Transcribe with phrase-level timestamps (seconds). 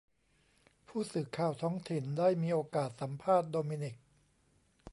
[0.87, 3.95] ผู้สื่อข่าวท้องถิ่นได้มีโอกาสสัมภาษณ์โดมินิก